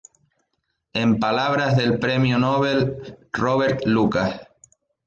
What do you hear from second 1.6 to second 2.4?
del premio